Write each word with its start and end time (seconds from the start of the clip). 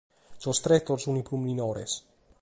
Sos 0.45 0.61
tretos 0.67 1.05
sunt 1.05 1.23
prus 1.27 1.43
minores. 1.45 1.99